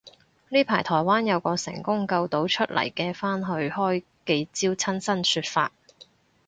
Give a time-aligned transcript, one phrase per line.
[0.49, 5.71] 呢排台灣有個成功救到出嚟嘅返去開記招親身說法